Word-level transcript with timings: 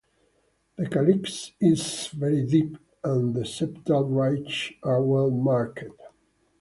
The 0.77 0.89
calyx 0.89 1.51
is 1.61 2.07
very 2.07 2.43
deep 2.47 2.75
and 3.03 3.35
the 3.35 3.41
septal 3.41 4.07
ridges 4.09 4.75
are 4.81 4.99
well 5.03 5.29
marked. 5.29 5.83